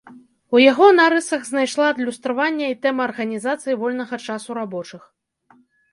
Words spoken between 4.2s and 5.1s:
часу рабочых.